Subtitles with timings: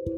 [0.00, 0.16] Kenanganku,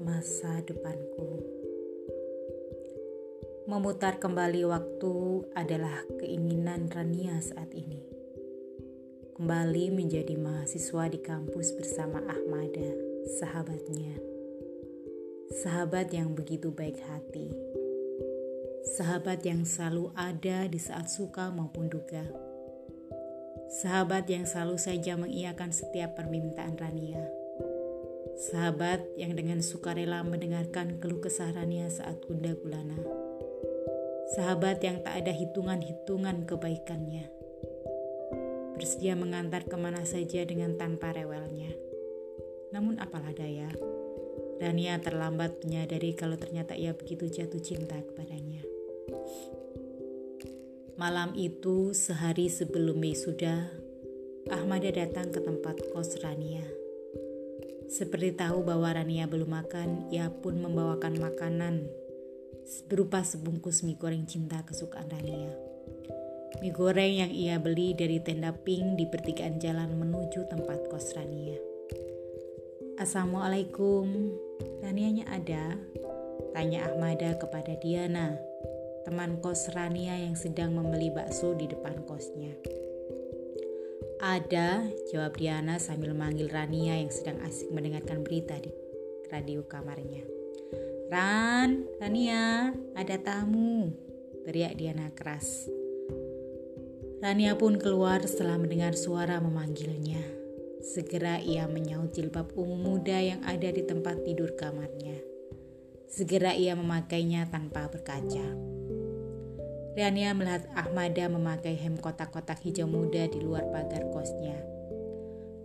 [0.00, 1.44] masa depanku.
[3.68, 8.13] Memutar kembali waktu adalah keinginan Rania saat ini.
[9.34, 12.90] Kembali menjadi mahasiswa di kampus bersama Ahmada,
[13.36, 14.14] sahabatnya.
[15.62, 17.50] Sahabat yang begitu baik hati.
[18.94, 22.22] Sahabat yang selalu ada di saat suka maupun duka.
[23.82, 27.44] Sahabat yang selalu saja mengiyakan setiap permintaan Rania
[28.34, 32.98] Sahabat yang dengan sukarela mendengarkan keluh kesah Rania saat kunda gulana.
[34.34, 37.33] Sahabat yang tak ada hitungan-hitungan kebaikannya.
[38.84, 41.72] Bersedia mengantar ke mana saja dengan tanpa rewelnya.
[42.68, 43.72] Namun apalah daya,
[44.60, 48.60] Rania terlambat menyadari kalau ternyata ia begitu jatuh cinta kepadanya.
[51.00, 53.72] Malam itu, sehari sebelum wisuda,
[54.52, 56.68] Ahmada datang ke tempat kos Rania.
[57.88, 61.88] Seperti tahu bahwa Rania belum makan, ia pun membawakan makanan
[62.92, 65.63] berupa sebungkus mie goreng cinta kesukaan Rania.
[66.62, 71.58] Mie goreng yang ia beli dari tenda pink di pertigaan jalan menuju tempat kos Rania.
[72.94, 74.06] Assalamualaikum,
[74.78, 75.74] Ranianya ada?
[76.54, 78.38] Tanya Ahmada kepada Diana,
[79.02, 82.54] teman kos Rania yang sedang membeli bakso di depan kosnya.
[84.22, 88.70] Ada, jawab Diana sambil memanggil Rania yang sedang asik mendengarkan berita di
[89.26, 90.22] radio kamarnya.
[91.10, 93.90] Ran, Rania, ada tamu,
[94.46, 95.83] teriak Diana keras.
[97.24, 100.20] Rania pun keluar setelah mendengar suara memanggilnya.
[100.84, 105.16] Segera ia menyaut jilbab ungu muda yang ada di tempat tidur kamarnya.
[106.04, 108.44] Segera ia memakainya tanpa berkaca.
[109.96, 114.60] Rania melihat Ahmada memakai hem kotak-kotak hijau muda di luar pagar kosnya.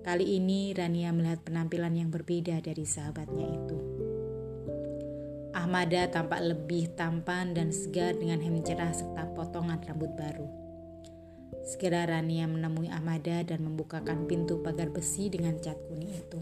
[0.07, 3.77] Kali ini Rania melihat penampilan yang berbeda dari sahabatnya itu.
[5.51, 10.58] Ahmada tampak lebih tampan dan segar dengan hem cerah serta potongan rambut baru.
[11.69, 16.41] Segera Rania menemui Ahmada dan membukakan pintu pagar besi dengan cat kuning itu.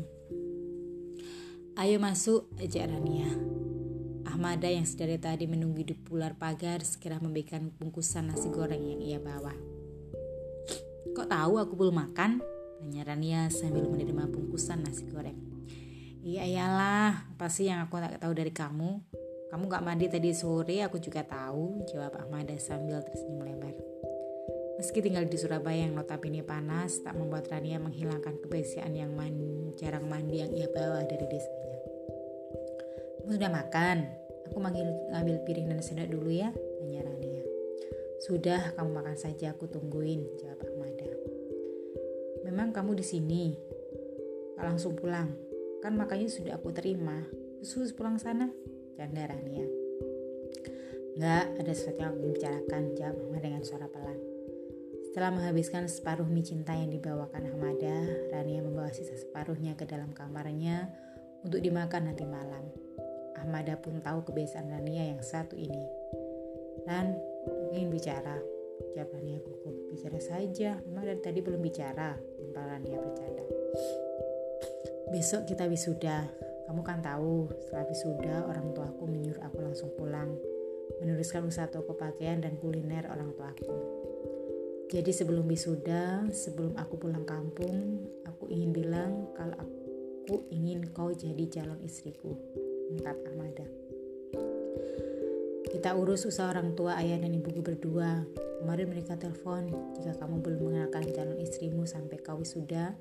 [1.75, 3.27] Ayo masuk, ajak Rania.
[4.23, 9.19] Ahmada yang sedari tadi menunggu di pular pagar segera memberikan bungkusan nasi goreng yang ia
[9.19, 9.51] bawa.
[11.11, 12.39] Kok tahu aku belum makan?
[12.79, 15.35] Tanya Rania sambil menerima bungkusan nasi goreng.
[16.23, 19.03] Iya iyalah, apa sih yang aku tak tahu dari kamu?
[19.51, 23.75] Kamu gak mandi tadi sore, aku juga tahu, jawab Ahmada sambil tersenyum lebar.
[24.77, 29.33] Meski tinggal di Surabaya yang notabene panas, tak membuat Rania menghilangkan kebiasaan yang man,
[29.73, 31.77] jarang mandi yang ia bawa dari desanya.
[33.25, 33.97] Kamu sudah makan?
[34.45, 37.41] Aku manggil ngambil piring dan sendok dulu ya, tanya Rania.
[38.21, 41.09] Sudah, kamu makan saja, aku tungguin, jawab Ahmada.
[42.45, 43.43] Memang kamu di sini?
[44.61, 45.33] Gak langsung pulang?
[45.81, 47.25] Kan makanya sudah aku terima.
[47.66, 48.53] Sus pulang sana,
[48.93, 49.66] canda Rania.
[51.17, 54.26] Enggak, ada sesuatu yang aku bicarakan, jawab Ahmad dengan suara pelan.
[55.17, 60.94] Setelah menghabiskan separuh mie cinta yang dibawakan Ahmada, Rania membawa sisa separuhnya ke dalam kamarnya
[61.41, 62.69] untuk dimakan nanti malam.
[63.33, 65.81] Ahmada pun tahu kebiasaan Rania yang satu ini.
[66.85, 67.17] Dan
[67.73, 68.38] ingin bicara.
[68.94, 69.89] Jawab Rania gugup.
[69.89, 72.13] Bicara saja, memang dari tadi belum bicara.
[72.38, 73.45] Timpal Rania bercanda.
[75.09, 76.29] Besok kita wisuda.
[76.69, 80.38] Kamu kan tahu, setelah wisuda orang tuaku menyuruh aku langsung pulang.
[81.01, 83.97] Meneruskan usaha toko pakaian dan kuliner orang tuaku.
[84.87, 91.43] Jadi sebelum wisuda, sebelum aku pulang kampung, aku ingin bilang kalau aku ingin kau jadi
[91.51, 92.31] calon istriku
[92.95, 93.67] ungkap Ahmada.
[95.67, 98.23] Kita urus usaha orang tua ayah dan ibuku berdua.
[98.63, 99.67] Kemarin mereka telepon,
[99.99, 102.95] jika kamu belum mengenalkan calon istrimu sampai kau sudah,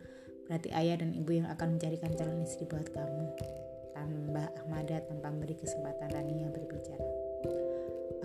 [0.51, 3.27] berarti ayah dan ibu yang akan mencarikan calon istri buat kamu.
[3.95, 7.07] Tambah Ahmada tanpa memberi kesempatan Rania berbicara.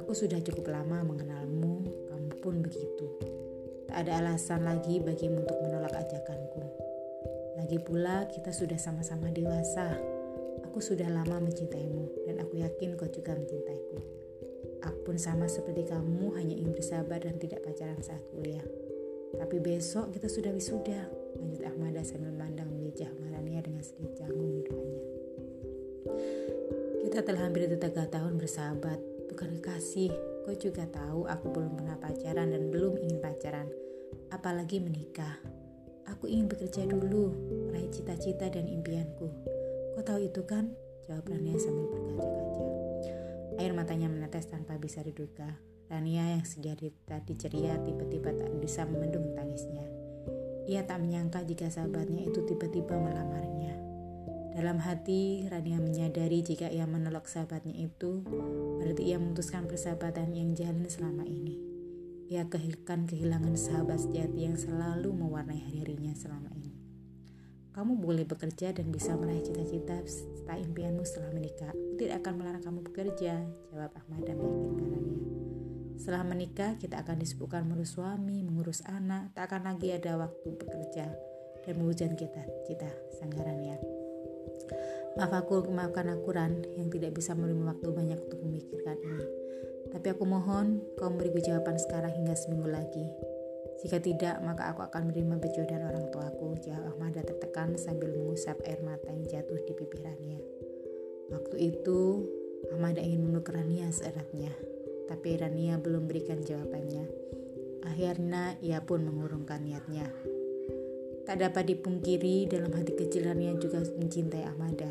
[0.01, 3.40] Aku sudah cukup lama mengenalmu, kamu pun begitu.
[3.91, 6.63] Tak ada alasan lagi bagimu untuk menolak ajakanku.
[7.59, 9.99] Lagi pula kita sudah sama-sama dewasa,
[10.71, 13.99] Aku sudah lama mencintaimu dan aku yakin kau juga mencintaiku.
[14.87, 18.63] Aku pun sama seperti kamu hanya ingin bersabar dan tidak pacaran saat kuliah.
[19.35, 21.11] Tapi besok kita sudah wisuda,
[21.43, 25.03] lanjut Ahmada sambil memandang wajah Marania dengan sedikit canggung di depannya.
[27.03, 30.15] Kita telah hampir tiga tahun bersahabat, bukan kekasih.
[30.47, 33.50] Kau juga tahu aku belum pernah pacaran dan belum ingin pacaran,
[34.41, 35.37] apalagi menikah.
[36.09, 37.29] Aku ingin bekerja dulu,
[37.69, 39.29] meraih cita-cita dan impianku.
[39.93, 40.73] Kau tahu itu kan?
[41.05, 43.13] Jawab Rania sambil berkaca-kaca.
[43.61, 45.61] Air matanya menetes tanpa bisa diduga.
[45.93, 49.85] Rania yang sejadi tadi ceria tiba-tiba tak bisa memendung tangisnya.
[50.65, 53.77] Ia tak menyangka jika sahabatnya itu tiba-tiba melamarnya.
[54.57, 58.25] Dalam hati, Rania menyadari jika ia menolak sahabatnya itu,
[58.81, 61.80] berarti ia memutuskan persahabatan yang jalan selama ini.
[62.31, 66.71] Ia kehilangan kehilangan sahabat sejati yang selalu mewarnai hari-harinya selama ini.
[67.75, 71.75] Kamu boleh bekerja dan bisa meraih cita-cita serta impianmu setelah menikah.
[71.75, 73.35] Aku tidak akan melarang kamu bekerja,
[73.67, 75.19] jawab Ahmad dan meyakinkan Rania.
[75.99, 81.11] Setelah menikah, kita akan disebutkan mengurus suami, mengurus anak, tak akan lagi ada waktu bekerja
[81.67, 82.87] dan mewujudkan kita, cita
[83.19, 83.75] sanggarannya.
[85.19, 89.41] Maaf aku, maafkan aku Ran yang tidak bisa memberi waktu banyak untuk memikirkan ini.
[89.91, 93.05] Tapi aku mohon kau memberi jawaban sekarang hingga seminggu lagi.
[93.83, 96.57] Jika tidak, maka aku akan menerima dan orang tuaku.
[96.63, 100.39] Jawab Ahmada tertekan sambil mengusap air mata yang jatuh di pipirannya.
[101.33, 102.23] Waktu itu,
[102.71, 104.53] Ahmada ingin memeluk Rania seeratnya
[105.11, 107.03] tapi Rania belum berikan jawabannya.
[107.83, 110.07] Akhirnya ia pun mengurungkan niatnya.
[111.27, 114.87] Tak dapat dipungkiri dalam hati kecil Rania juga mencintai Amada.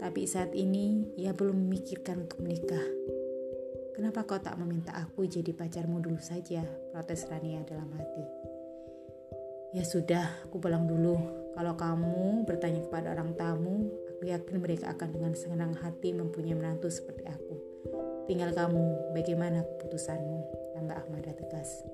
[0.00, 2.82] Tapi saat ini ia belum memikirkan untuk menikah.
[3.94, 6.66] Kenapa kau tak meminta aku jadi pacarmu dulu saja?
[6.90, 8.26] Protes Rania dalam hati.
[9.70, 11.14] Ya sudah, aku pulang dulu.
[11.54, 16.90] Kalau kamu bertanya kepada orang tamu, aku yakin mereka akan dengan senang hati mempunyai menantu
[16.90, 17.54] seperti aku.
[18.26, 20.38] Tinggal kamu, bagaimana keputusanmu?
[20.74, 21.86] Tambah Ahmada tegas.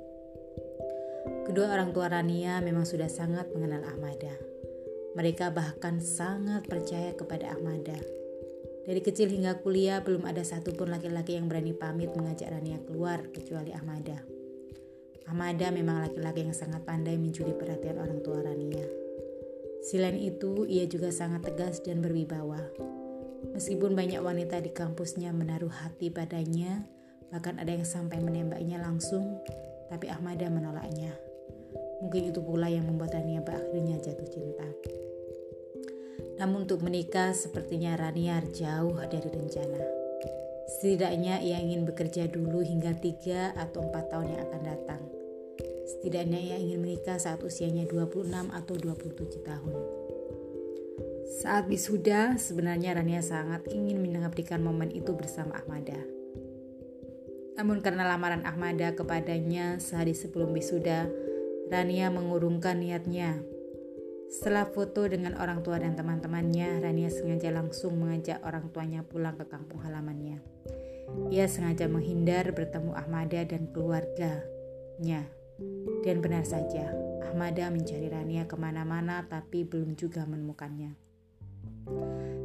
[1.45, 4.33] Kedua orang tua Rania memang sudah sangat mengenal Ahmada.
[5.21, 8.20] Mereka bahkan sangat percaya kepada Ahmada.
[8.91, 13.71] Dari kecil hingga kuliah belum ada satupun laki-laki yang berani pamit mengajak Rania keluar kecuali
[13.71, 14.19] Ahmada.
[15.31, 18.83] Ahmada memang laki-laki yang sangat pandai mencuri perhatian orang tua Rania.
[19.87, 22.59] Selain itu, ia juga sangat tegas dan berwibawa.
[23.55, 26.83] Meskipun banyak wanita di kampusnya menaruh hati padanya,
[27.31, 29.39] bahkan ada yang sampai menembaknya langsung,
[29.87, 31.15] tapi Ahmada menolaknya.
[32.03, 34.67] Mungkin itu pula yang membuat Rania akhirnya jatuh cinta.
[36.41, 39.85] Namun untuk menikah sepertinya Raniar jauh dari rencana.
[40.71, 45.03] Setidaknya ia ingin bekerja dulu hingga 3 atau 4 tahun yang akan datang.
[45.85, 49.77] Setidaknya ia ingin menikah saat usianya 26 atau 27 tahun.
[51.45, 56.01] Saat wisuda, sebenarnya Rania sangat ingin mengabdikan momen itu bersama Ahmada.
[57.61, 61.05] Namun karena lamaran Ahmada kepadanya sehari sebelum wisuda,
[61.69, 63.60] Rania mengurungkan niatnya.
[64.31, 69.43] Setelah foto dengan orang tua dan teman-temannya, Rania sengaja langsung mengajak orang tuanya pulang ke
[69.51, 70.39] kampung halamannya.
[71.35, 75.27] Ia sengaja menghindar bertemu Ahmada dan keluarganya.
[76.07, 76.95] Dan benar saja,
[77.27, 80.95] Ahmada mencari Rania ke mana-mana tapi belum juga menemukannya.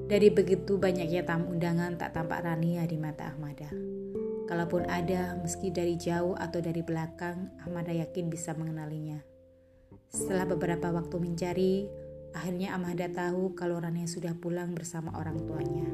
[0.10, 3.70] Dari begitu banyaknya tamu undangan tak tampak Rania di mata Ahmada.
[4.50, 9.35] Kalaupun ada, meski dari jauh atau dari belakang, Ahmada yakin bisa mengenalinya.
[10.12, 11.74] Setelah beberapa waktu mencari,
[12.36, 15.88] akhirnya Ahmada tahu kalau Rania sudah pulang bersama orang tuanya.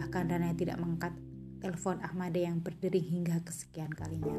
[0.00, 1.14] Bahkan Rania tidak mengangkat
[1.58, 4.34] telepon Ahmada yang berdering hingga kesekian kalinya.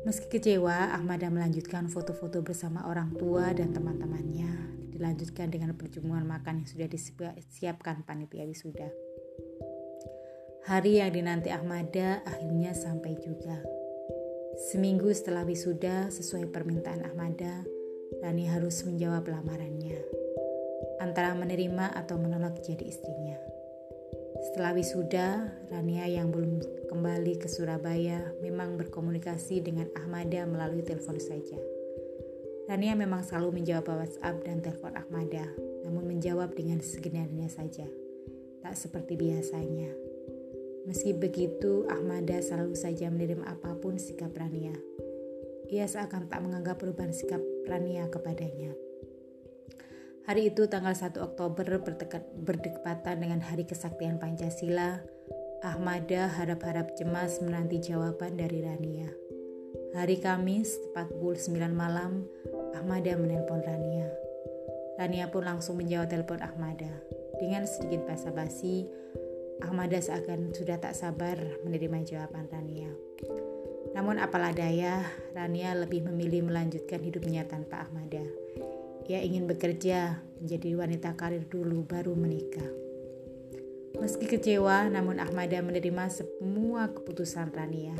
[0.00, 4.48] Meski kecewa, Ahmada melanjutkan foto-foto bersama orang tua dan teman-temannya
[4.96, 8.88] dilanjutkan dengan perjamuan makan yang sudah disiapkan panitia wisuda.
[10.68, 13.60] Hari yang dinanti Ahmada akhirnya sampai juga.
[14.60, 17.64] Seminggu setelah wisuda, sesuai permintaan Ahmada,
[18.20, 19.96] Rani harus menjawab lamarannya.
[21.00, 23.40] Antara menerima atau menolak jadi istrinya.
[24.44, 26.60] Setelah wisuda, Rania yang belum
[26.92, 31.56] kembali ke Surabaya memang berkomunikasi dengan Ahmada melalui telepon saja.
[32.68, 35.48] Rania memang selalu menjawab WhatsApp dan telepon Ahmada,
[35.88, 37.88] namun menjawab dengan segenarnya saja,
[38.60, 40.09] tak seperti biasanya.
[40.88, 44.72] Meski begitu, Ahmada selalu saja menerima apa pun sikap Rania.
[45.68, 48.72] Ia seakan tak menganggap perubahan sikap Rania kepadanya.
[50.24, 51.80] Hari itu tanggal 1 Oktober
[52.38, 55.02] berdekatan dengan Hari Kesaktian Pancasila,
[55.60, 59.12] Ahmada harap-harap cemas menanti jawaban dari Rania.
[59.92, 62.24] Hari Kamis, tepat pukul 9 malam,
[62.78, 64.08] Ahmada menelpon Rania.
[64.96, 66.88] Rania pun langsung menjawab telepon Ahmada.
[67.40, 68.86] Dengan sedikit basa-basi,
[69.60, 72.90] Ahmada seakan sudah tak sabar menerima jawaban Rania.
[73.92, 75.02] Namun apalah daya,
[75.34, 78.22] Rania lebih memilih melanjutkan hidupnya tanpa Ahmada.
[79.10, 82.70] Ia ingin bekerja, menjadi wanita karir dulu baru menikah.
[83.98, 87.98] Meski kecewa, namun Ahmada menerima semua keputusan Rania.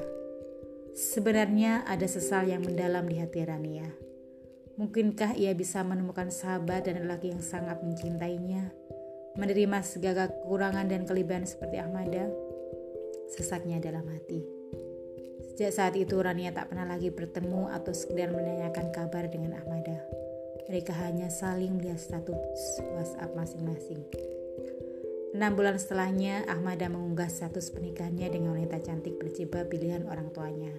[0.95, 3.91] Sebenarnya ada sesal yang mendalam di hati Rania.
[4.81, 8.73] Mungkinkah ia bisa menemukan sahabat dan lelaki yang sangat mencintainya,
[9.41, 12.29] menerima segala kekurangan dan kelebihan seperti Ahmada?
[13.33, 14.45] Sesaknya dalam hati.
[15.57, 20.05] Sejak saat itu Rania tak pernah lagi bertemu atau sekedar menanyakan kabar dengan Ahmada.
[20.69, 24.05] Mereka hanya saling melihat status WhatsApp masing-masing.
[25.33, 30.75] Enam bulan setelahnya, Ahmada mengunggah status pernikahannya dengan wanita cantik berjibab pilihan orang tuanya.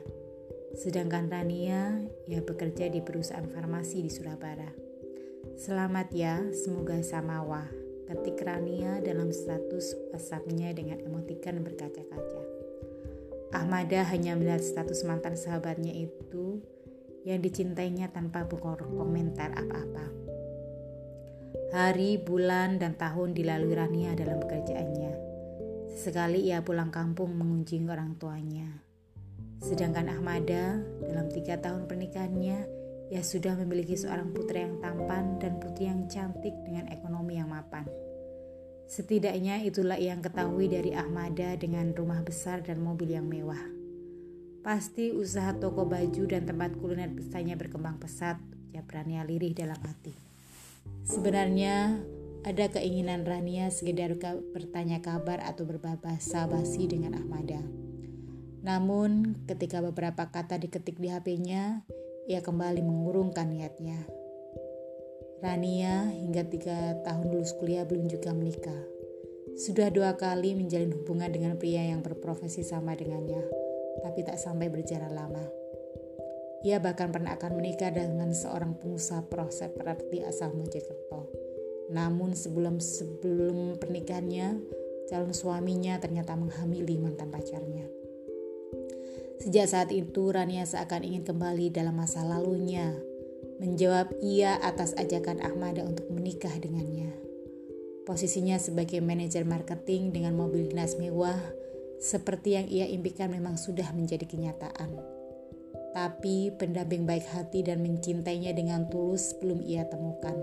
[0.78, 4.72] Sedangkan Rania, ia bekerja di perusahaan farmasi di Surabaya.
[5.60, 7.81] Selamat ya, semoga samawa.
[8.12, 12.44] Ketik Rania dalam status WhatsApp-nya dengan emotikan berkaca-kaca.
[13.56, 16.60] Ahmada hanya melihat status mantan sahabatnya itu
[17.24, 20.12] yang dicintainya tanpa berkomentar apa-apa.
[21.72, 25.16] Hari, bulan, dan tahun dilalui Rania dalam pekerjaannya.
[25.96, 28.84] Sesekali ia pulang kampung mengunjungi orang tuanya.
[29.64, 32.81] Sedangkan Ahmada dalam tiga tahun pernikahannya,
[33.12, 37.84] ia sudah memiliki seorang putra yang tampan dan putri yang cantik dengan ekonomi yang mapan.
[38.88, 43.60] Setidaknya itulah yang ketahui dari Ahmada dengan rumah besar dan mobil yang mewah.
[44.64, 48.40] Pasti usaha toko baju dan tempat kuliner besarnya berkembang pesat,
[48.72, 50.16] ya Rania lirih dalam hati.
[51.04, 52.00] Sebenarnya
[52.48, 54.16] ada keinginan Rania sekedar
[54.56, 57.60] bertanya kabar atau berbahasa basi dengan Ahmada.
[58.62, 61.82] Namun, ketika beberapa kata diketik di HP-nya,
[62.30, 64.06] ia kembali mengurungkan niatnya.
[65.42, 68.82] Rania hingga tiga tahun lulus kuliah belum juga menikah.
[69.58, 73.42] Sudah dua kali menjalin hubungan dengan pria yang berprofesi sama dengannya,
[74.06, 75.46] tapi tak sampai berjalan lama.
[76.62, 81.26] Ia bahkan pernah akan menikah dengan seorang pengusaha properti asal Mojokerto.
[81.90, 84.62] Namun sebelum sebelum pernikahannya,
[85.10, 88.01] calon suaminya ternyata menghamili mantan pacarnya.
[89.42, 92.94] Sejak saat itu Rania seakan ingin kembali dalam masa lalunya,
[93.58, 97.10] menjawab ia atas ajakan Ahmada untuk menikah dengannya.
[98.06, 101.42] Posisinya sebagai manajer marketing dengan mobil dinas mewah,
[101.98, 104.94] seperti yang ia impikan memang sudah menjadi kenyataan.
[105.98, 110.38] Tapi pendamping baik hati dan mencintainya dengan tulus belum ia temukan.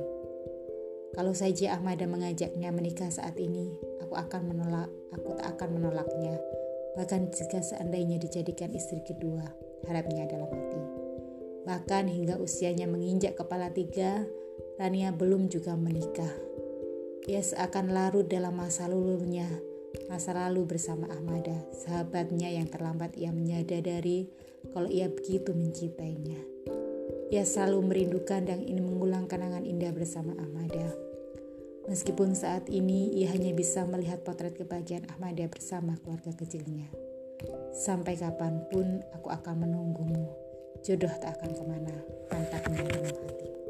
[1.14, 6.34] Kalau saja Ahmada mengajaknya menikah saat ini, aku akan menolak, aku tak akan menolaknya
[6.98, 9.46] bahkan jika seandainya dijadikan istri kedua,
[9.86, 10.82] harapnya dalam hati.
[11.62, 14.26] Bahkan hingga usianya menginjak kepala tiga,
[14.82, 16.34] Rania belum juga menikah.
[17.30, 19.46] Ia seakan larut dalam masa lalunya,
[20.10, 24.26] masa lalu bersama Ahmada, sahabatnya yang terlambat ia menyadari
[24.74, 26.42] kalau ia begitu mencintainya.
[27.30, 31.07] Ia selalu merindukan dan ingin mengulang kenangan indah bersama Ahmada.
[31.88, 36.92] Meskipun saat ini ia hanya bisa melihat potret kebahagiaan Ahmada bersama keluarga kecilnya.
[37.72, 40.28] Sampai kapan pun aku akan menunggumu.
[40.84, 41.94] Jodoh tak akan ke mana,
[42.28, 43.67] mantapnya dalam hati.